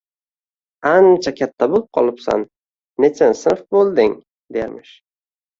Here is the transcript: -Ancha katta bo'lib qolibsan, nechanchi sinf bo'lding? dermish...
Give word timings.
-Ancha 0.91 1.33
katta 1.41 1.67
bo'lib 1.73 1.85
qolibsan, 1.99 2.47
nechanchi 3.05 3.41
sinf 3.43 3.63
bo'lding? 3.77 4.17
dermish... 4.59 4.99